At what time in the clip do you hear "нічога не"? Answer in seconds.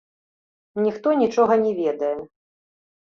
1.21-1.71